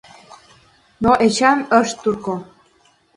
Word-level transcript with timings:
Но 1.03 1.11
Эчан 1.25 1.59
ыш 1.79 1.89
турко. 2.01 2.35